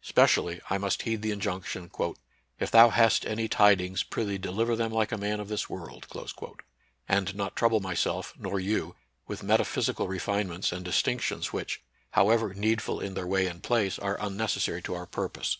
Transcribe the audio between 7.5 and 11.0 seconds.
trouble myself, nor you, with meta physical refinements and